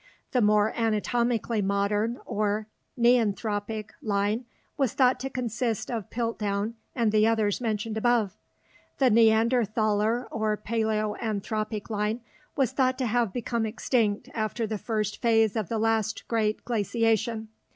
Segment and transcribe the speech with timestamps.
[0.31, 2.65] The more anatomically modern or
[2.97, 8.35] "neanthropic" line was thought to consist of Piltdown and the others mentioned above.
[8.97, 12.21] The Neanderthaler or paleoanthropic line
[12.55, 17.49] was thought to have become extinct after the first phase of the last great glaciation.